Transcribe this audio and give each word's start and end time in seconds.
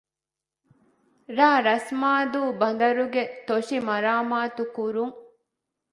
ރ.ރަސްމާދޫ 1.37 2.41
ބަނދަރުގެ 2.59 3.23
ތޮށި 3.47 3.77
މަރާމާތު 3.87 4.63
ކުރުން 4.75 5.15